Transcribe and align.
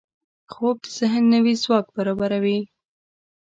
خوب 0.53 0.77
د 0.83 0.85
ذهن 0.97 1.23
نوي 1.33 1.53
ځواک 1.63 1.85
برابروي 1.95 2.59